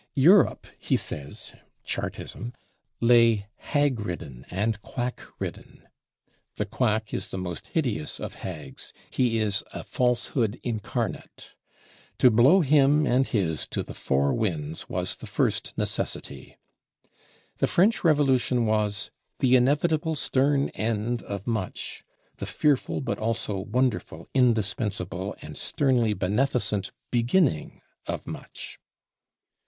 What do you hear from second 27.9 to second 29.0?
of much."